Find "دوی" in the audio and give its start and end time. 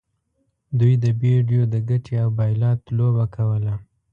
0.79-0.93